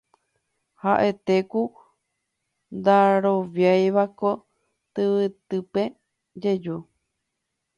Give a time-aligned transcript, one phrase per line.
[0.81, 1.61] ha'ete ku
[2.77, 4.29] ndaroviáiva ko
[4.93, 5.83] tyvytýpe
[6.41, 6.77] jeju